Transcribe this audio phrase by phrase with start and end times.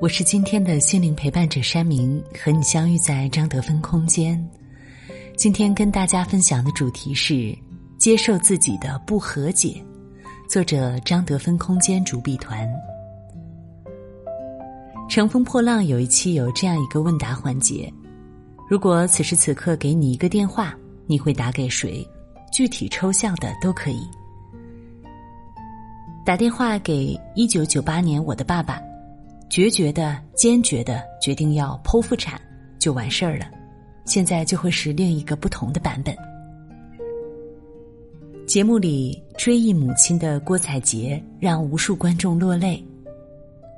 [0.00, 4.42] 我是今天的心灵陪伴者山明，和你相遇在张德芬空间。
[5.36, 7.54] 今天跟大家分享的主题是
[7.98, 9.76] 接受自己的不和解，
[10.48, 12.66] 作者张德芬空间主笔团。
[15.06, 17.92] 乘风破浪有一期有这样一个问答环节。
[18.70, 20.74] 如果此时此刻给你一个电话，
[21.06, 22.08] 你会打给谁？
[22.50, 24.08] 具体抽象的都可以。
[26.24, 28.80] 打电话给一九九八年我的爸爸，
[29.50, 32.40] 决绝的、坚决的决定要剖腹产，
[32.78, 33.46] 就完事儿了。
[34.04, 36.16] 现在就会是另一个不同的版本。
[38.46, 42.82] 节目里追忆母亲的郭采洁让无数观众落泪。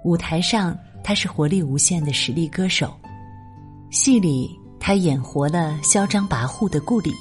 [0.05, 2.89] 舞台上，她是活力无限的实力歌手；
[3.91, 4.51] 戏里。
[4.79, 7.13] 她演活了嚣张跋扈的顾里，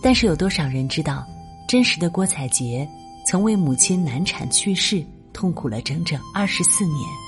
[0.00, 1.26] 但是有多少人知道，
[1.66, 2.88] 真实的郭采洁
[3.26, 7.27] 曾为母亲难产去世痛苦了整整二十四年？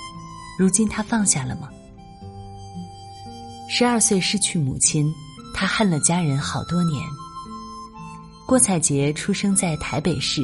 [0.61, 1.71] 如今他放下了吗？
[3.67, 5.11] 十二岁失去母亲，
[5.55, 7.03] 他恨了家人好多年。
[8.47, 10.43] 郭采洁出生在台北市，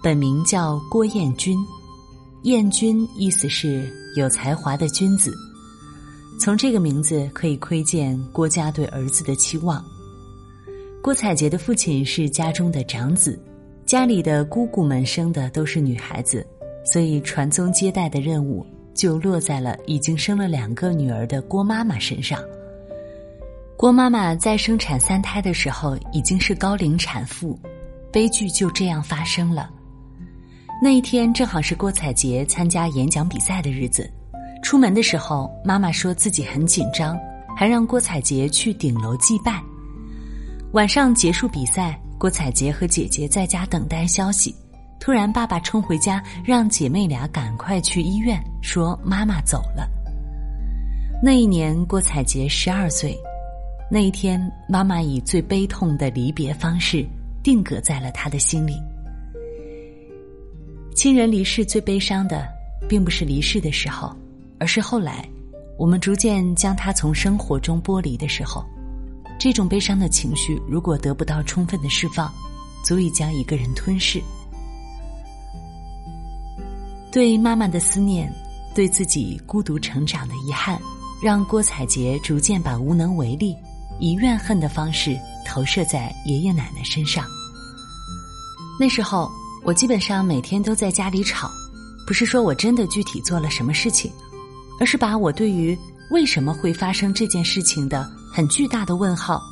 [0.00, 1.58] 本名叫郭彦君，
[2.44, 5.34] 彦君意思是有才华的君子。
[6.38, 9.84] 从这个名字可以窥见郭家对儿子的期望。
[11.02, 13.36] 郭采洁的父亲是家中的长子，
[13.84, 16.46] 家里的姑姑们生的都是女孩子，
[16.84, 18.64] 所以传宗接代的任务
[18.98, 22.42] 就落在了已经生了两个女儿的郭妈妈身上。
[23.76, 27.56] 郭妈妈在生产三胎的时候已经是高龄产妇，
[28.12, 29.70] 悲剧就这样发生了。
[30.82, 34.10] 那一天正好是郭采洁参加演讲比赛的日子。
[34.64, 37.16] 出门的时候，妈妈说自己很紧张，
[37.56, 39.62] 还让郭采洁去顶楼祭拜。
[40.72, 44.52] 晚上结束比赛，郭采洁和姐姐在家等待消息。
[45.00, 49.88] 突然，爸爸冲回家，让姐妹俩赶快去医院，说妈妈走了。
[51.22, 53.16] 那一年，郭采洁十二岁。
[53.90, 57.06] 那一天，妈妈以最悲痛的离别方式
[57.42, 58.74] 定格在了他的心里。
[60.94, 62.46] 亲人离世最悲伤的，
[62.88, 64.14] 并不是离世的时候。
[64.60, 65.24] 而是后来，
[65.78, 68.64] 我们逐渐将他从生活中剥离的时候，
[69.38, 72.28] 这种悲伤的情绪如果得不到充分的释放，
[72.84, 74.20] 足以将一个人吞噬。
[77.10, 78.32] 对妈妈的思念，
[78.74, 80.78] 对自己孤独成长的遗憾，
[81.22, 83.56] 让郭采洁逐渐把无能为力、
[83.98, 87.24] 以怨恨的方式投射在爷爷奶奶身上。
[88.78, 89.30] 那时候，
[89.64, 91.50] 我基本上每天都在家里吵，
[92.06, 94.10] 不是说我真的具体做了什么事情。
[94.80, 95.76] 而是把我对于
[96.12, 99.42] 为什么会发生这件事情的很巨大的问号，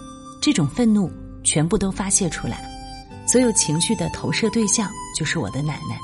[0.40, 1.10] 这种愤怒
[1.42, 2.64] 全部都发泄出来，
[3.26, 4.88] 所有情绪的投射对象
[5.18, 5.98] 就是我的奶奶。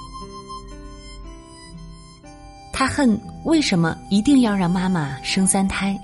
[2.82, 5.97] 他恨为什么一定要让妈妈生三胎，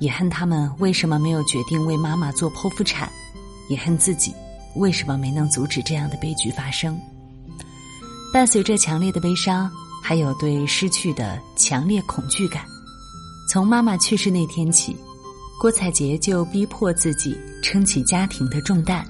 [0.00, 3.08] 也恨他们为什么没有决定为妈妈做剖腹产，
[3.68, 4.34] 也恨自己
[4.74, 6.98] 为什么没能阻止这样的悲剧发生。
[8.32, 9.70] 伴随着强烈的悲伤。
[10.02, 12.64] 还有对失去的强烈恐惧感。
[13.48, 14.96] 从妈妈去世那天起，
[15.60, 19.06] 郭采洁就逼迫自己撑起家庭的重担。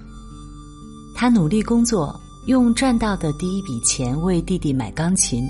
[1.14, 5.46] 她努力工作，用赚到的第一笔钱为弟弟买钢琴，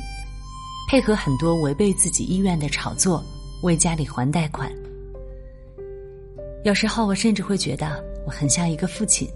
[0.88, 3.22] 配合很多违背自己意愿的炒作，
[3.62, 4.72] 为家里还贷款。
[6.64, 9.28] 有时候我甚至会觉得我很像一个父亲，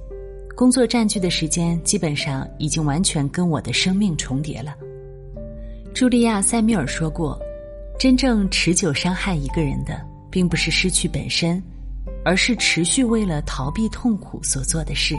[0.56, 4.76] 工作占据的时间基本上已经完全跟我的生命重叠了。
[5.92, 7.36] 茱莉亚·塞缪尔说过
[7.98, 10.00] ：“真正持久伤害一个人的，
[10.30, 11.60] 并不是失去本身，
[12.24, 15.16] 而是持续为了逃避痛苦所做的事。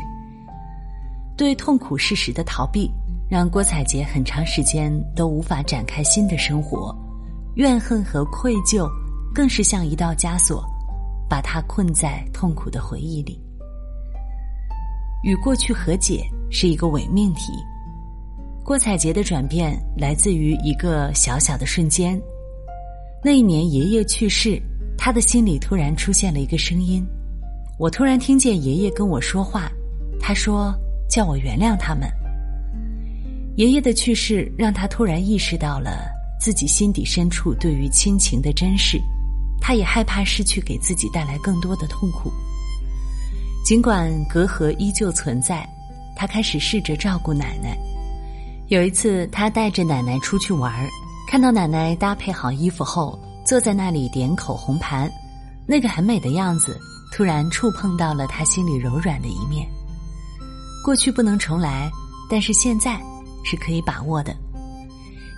[1.37, 2.89] 对痛苦事实的逃避，
[3.31, 6.93] 让郭采洁很长时间都无法展开新的生活。
[7.55, 8.89] 怨恨和愧疚，
[9.33, 10.65] 更是像一道枷锁，
[11.29, 13.41] 把她困在痛苦的回忆里。
[15.23, 17.53] 与过去和解是一个伪命题。”
[18.65, 22.21] 郭采洁的转变来自于一个小小的瞬间。
[23.23, 24.61] 那一年爷爷去世，
[24.97, 27.01] 他的心里突然出现了一个声音。
[27.79, 29.71] 我突然听见爷爷跟我说话，
[30.19, 30.77] 他说
[31.09, 32.11] 叫我原谅他们。
[33.61, 36.09] 爷爷的去世让他突然意识到了
[36.39, 38.99] 自己心底深处对于亲情的珍视，
[39.61, 42.31] 他也害怕失去给自己带来更多的痛苦。
[43.63, 45.63] 尽管隔阂依旧存在，
[46.15, 47.77] 他开始试着照顾奶奶。
[48.69, 50.73] 有一次，他带着奶奶出去玩
[51.29, 55.07] 看到奶奶搭配好衣服后，坐在那里点口红盘，
[55.67, 56.79] 那个很美的样子，
[57.13, 59.69] 突然触碰到了他心里柔软的一面。
[60.83, 61.91] 过去不能重来，
[62.27, 62.99] 但是现在
[63.43, 64.35] 是可以把握的。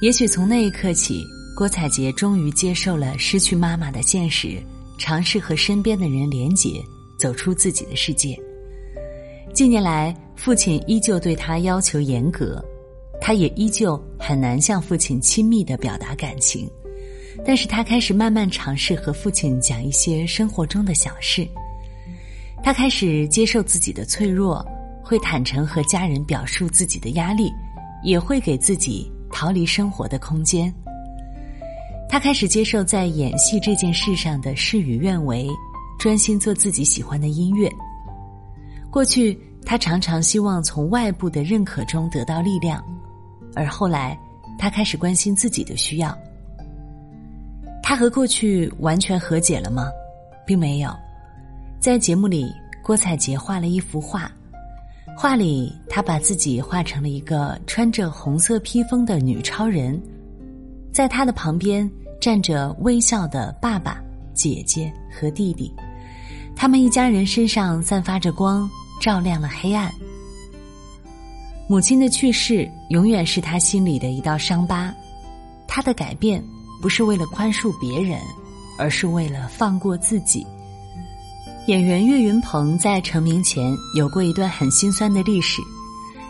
[0.01, 1.23] 也许从那一刻起。
[1.55, 4.59] 郭采洁终于接受了失去妈妈的现实，
[4.97, 6.83] 尝试和身边的人连结，
[7.15, 8.35] 走出自己的世界。
[9.53, 12.59] 近年来，父亲依旧对他要求严格，
[13.21, 16.67] 他也依旧很难向父亲亲密的表达感情。
[17.45, 21.47] 但是他开始慢慢尝试和父亲讲一些生活中的小事。
[22.63, 24.65] 他开始接受自己的脆弱，
[25.03, 27.51] 会坦诚和家人表述自己的压力，
[28.03, 30.73] 也会给自己逃离生活的空间。
[32.09, 35.49] 他开始接受在演戏这件事上的事与愿违，
[35.97, 37.67] 专心做自己喜欢的音乐。
[38.91, 42.83] 过去，他常常希望从外部的认可中得到力量，
[43.55, 44.15] 而后来，
[44.59, 46.15] 他开始关心自己的需要。
[47.81, 49.89] 他和过去完全和解了吗？
[50.45, 50.93] 并没有。
[51.79, 52.53] 在节目里，
[52.83, 54.31] 郭采洁画了一幅画，
[55.15, 60.01] 画里他把自己画成了一个穿着红色披风的女超人，
[60.91, 61.89] 在他的旁边。
[62.21, 64.01] 站着微笑的爸爸、
[64.33, 65.69] 姐姐和弟弟，
[66.55, 68.65] 他们一家人身上散发着光，
[69.01, 69.91] 照亮了黑暗。
[71.67, 74.95] 母亲的去世永远是他心里的一道伤疤，
[75.67, 76.41] 他的改变
[76.81, 78.17] 不是为了宽恕别人，
[78.77, 80.47] 而是为了放过自己。
[81.67, 85.61] 演员岳云鹏在成名前有过一段很心酸的历史，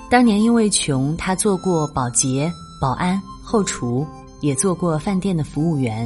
[0.10, 4.06] 当年因为穷，他做过保洁、保安、后厨。
[4.44, 6.06] 也做过饭店的服务员。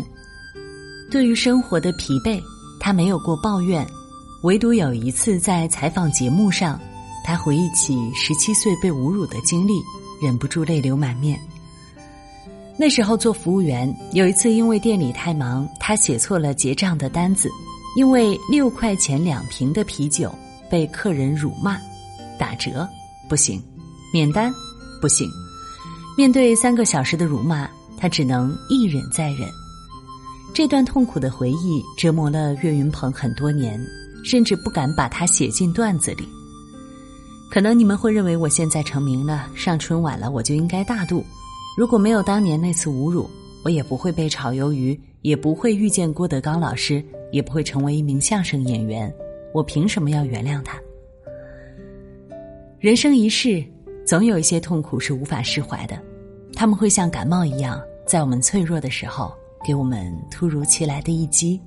[1.10, 2.40] 对于生活的疲惫，
[2.80, 3.84] 他没有过抱怨，
[4.44, 6.80] 唯独有一次在采访节目上，
[7.26, 9.82] 他回忆起十七岁被侮辱的经历，
[10.22, 11.40] 忍不住泪流满面。
[12.78, 17.50] 那时候做服务员，有一次因为店里太忙，他写错了结账的单子，
[17.98, 20.32] 因为六块钱两瓶的啤酒
[20.70, 21.80] 被客人辱骂，
[22.38, 22.88] 打折
[23.28, 23.60] 不行，
[24.14, 24.54] 免单
[25.02, 25.28] 不行，
[26.16, 27.68] 面对三个小时的辱骂。
[28.00, 29.50] 他只能一忍再忍，
[30.54, 33.84] 这段痛苦的回忆折磨了岳云鹏很多年，
[34.24, 36.30] 甚至不敢把它写进段子里。
[37.50, 41.26] 可能你们会认为我现在成名了，上春晚了，我就应该大度。
[41.76, 43.28] 如果没有当年那次侮辱，
[43.66, 49.14] 我也不会被炒鱿鱼，也不会遇见郭德纲老师，也不会成为一名相声演员。
[49.54, 50.80] 我凭什么要原谅他？
[52.80, 53.64] 人生一世，
[54.06, 56.00] 总有一些痛苦是无法释怀的。
[56.54, 59.34] 他们会像感冒一样，在我们脆弱的时候
[59.66, 61.60] 给我们突如其来的一击，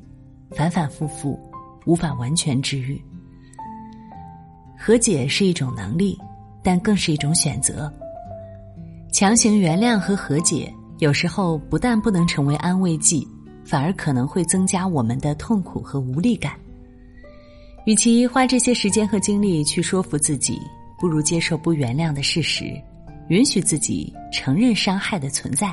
[0.50, 1.38] 反反复复，
[1.84, 3.00] 无法完全治愈。
[4.78, 6.18] 和解是一种能力，
[6.62, 7.92] 但更是一种选择。
[9.12, 13.26] 强行原谅和和解，有时候不但不能成为安慰剂，
[13.64, 16.54] 反而可能会增加我们的痛苦和无力感。
[17.86, 20.60] 与其花这些时间和精力去说服自己，
[20.98, 22.74] 不如接受不原谅的事实。
[23.28, 25.72] 允许自己承认伤害的存在，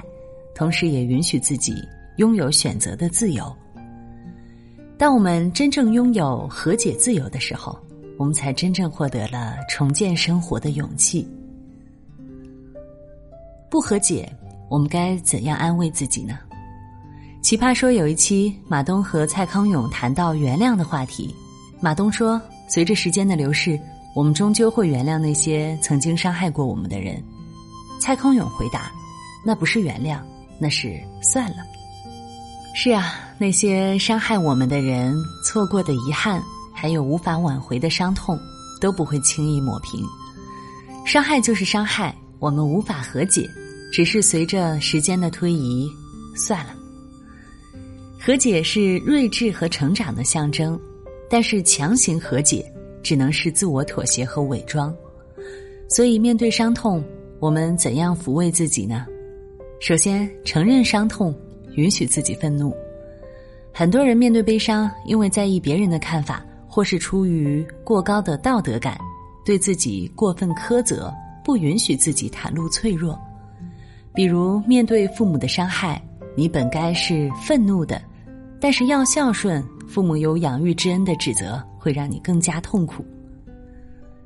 [0.54, 1.74] 同时也允许自己
[2.18, 3.52] 拥有选择的自由。
[4.96, 7.78] 当我们真正拥有和解自由的时候，
[8.16, 11.28] 我们才真正获得了重建生活的勇气。
[13.70, 14.32] 不和解，
[14.70, 16.40] 我们该怎样安慰自己呢？
[17.42, 21.34] 奇葩说有一期，马东和蔡康永谈到原谅的话题。
[21.80, 23.80] 马东说：“随着时间的流逝，
[24.16, 27.24] 我们终究会原谅那些曾经伤害过我们的人。”
[28.02, 28.92] 蔡康永回答
[29.46, 30.20] ：“那不是原谅，
[30.60, 31.58] 那是算了。
[32.76, 38.38] 是啊，那些伤害我们的人，错过的遗憾，还有无法挽回的伤痛，
[38.82, 40.04] 都不会轻易抹平。
[41.06, 43.50] 伤害就是伤害，我们无法和解，
[43.94, 45.90] 只是随着时间的推移，
[46.36, 46.74] 算了。
[48.28, 50.78] 和解是睿智和成长的象征，
[51.30, 52.70] 但是强行和解，
[53.02, 54.94] 只能是自我妥协和伪装。
[55.88, 57.02] 所以，面对伤痛。”
[57.40, 59.06] 我们怎样抚慰自己呢？
[59.80, 61.34] 首先，承认伤痛，
[61.78, 62.76] 允许自己愤怒。
[63.74, 69.00] 很多人面对悲伤，因为在意别人的看法，或是出于过高的道德感，
[69.46, 71.14] 对自己过分苛责，
[71.46, 73.18] 不允许自己袒露脆弱。
[74.14, 76.02] 比如，面对父母的伤害，
[76.36, 78.02] 你本该是愤怒的，
[78.60, 83.06] 但是要孝顺，父母有养育之恩的指责，会让你更加痛苦。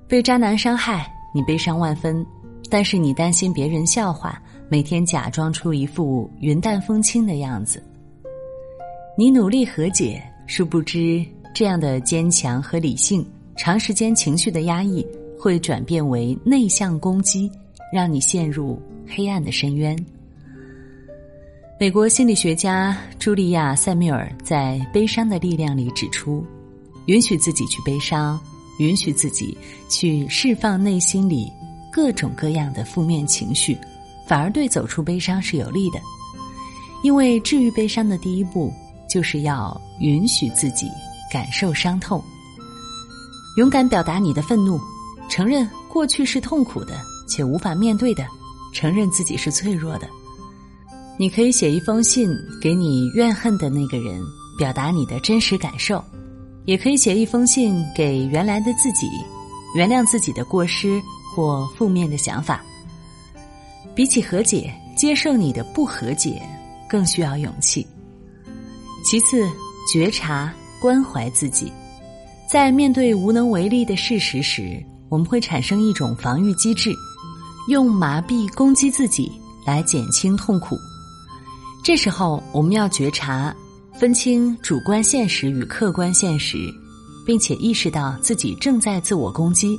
[0.07, 2.25] 被渣男伤害，你悲伤万分。
[2.69, 7.83] 但是你担心别人笑话，每天假装出一副云淡风轻的样子。
[9.17, 13.25] 你努力和解，殊不知这样的坚强和理性，
[13.57, 15.05] 长时间情绪的压抑
[15.37, 17.51] 会转变为内向攻击，
[17.91, 19.93] 让你陷入黑暗的深渊。
[21.81, 26.45] 美国心理学家茱莉亚·塞缪尔在《悲伤的力量》里指出，
[27.07, 28.39] 允许自己去悲伤，
[28.77, 29.57] 允许自己
[29.89, 31.51] 去释放内心里
[31.91, 33.75] 各种各样的负面情绪，
[34.27, 35.99] 反而对走出悲伤是有利的。
[37.01, 38.71] 因为治愈悲伤的第一步，
[39.09, 40.87] 就是要允许自己
[41.31, 42.23] 感受伤痛，
[43.57, 44.79] 勇敢表达你的愤怒，
[45.31, 48.23] 承认过去是痛苦的且无法面对的，
[48.71, 50.07] 承认自己是脆弱的。
[51.21, 54.19] 你可以写一封信给你怨恨的那个人，
[54.57, 56.03] 表达你的真实感受；
[56.65, 59.07] 也可以写一封信给原来的自己，
[59.75, 60.99] 原谅自己的过失
[61.31, 62.65] 或负面的想法。
[63.93, 66.41] 比起和解，接受你的不和解
[66.89, 67.85] 更需要勇气。
[69.05, 69.47] 其次，
[69.93, 70.51] 觉察、
[70.81, 71.71] 关怀自己，
[72.49, 76.91] 在面对无能为力的事实时，我们会产生一种防御机制，
[77.69, 79.31] 用麻痹攻击自己
[79.67, 80.75] 来减轻痛苦。
[81.83, 83.55] 这时候，我们要觉察，
[83.93, 86.57] 分清主观现实与客观现实，
[87.25, 89.75] 并且意识到自己正在自我攻击。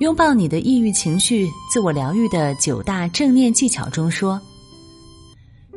[0.00, 4.38] 拥抱你的抑郁情绪，自我疗愈的九大正念技巧中说，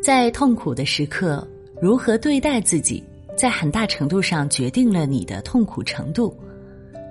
[0.03, 1.47] 在痛苦的时刻，
[1.81, 3.01] 如何对待自己，
[3.37, 6.35] 在很大程度上决定了你的痛苦程度。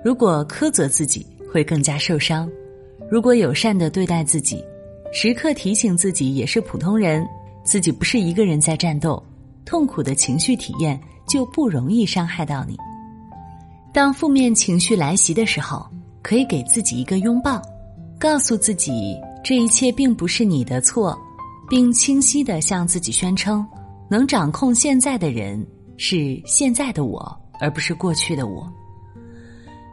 [0.03, 2.47] 如果苛责自己，会更加受伤；
[3.09, 4.63] 如果友善的对待自己，
[5.11, 7.27] 时刻提醒自己也是普通人。
[7.65, 9.21] 自己不是一个人在战斗，
[9.65, 12.77] 痛苦的情绪体验就不容易伤害到你。
[13.91, 15.85] 当负面情绪来袭的时候，
[16.21, 17.61] 可以给自己一个拥抱，
[18.19, 21.17] 告诉自己这一切并不是你的错，
[21.67, 23.65] 并清晰的向自己宣称：
[24.09, 25.65] 能掌控现在的人
[25.97, 28.71] 是现在的我，而不是过去的我。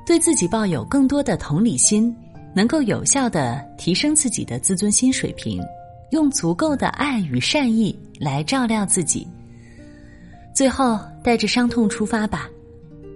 [0.04, 2.14] 对自己抱有更多的同理心，
[2.54, 5.62] 能够有效的提升自己的自尊心水平。
[6.12, 9.26] 用足够的爱与善意来照料自己。
[10.54, 12.48] 最后，带着伤痛出发吧。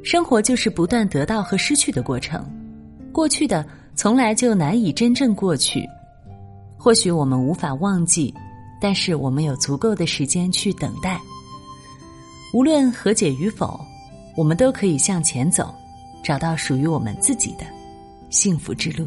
[0.03, 2.45] 生活就是不断得到和失去的过程。
[3.13, 5.87] 过去的从来就难以真正过去。
[6.79, 8.33] 或许我们无法忘记，
[8.81, 11.21] 但是我们有足够的时间去等待。
[12.55, 13.79] 无论和解与否，
[14.37, 15.75] 我们都可以向前走，
[16.25, 17.67] 找到属于我们自己的
[18.31, 19.07] 幸福之路。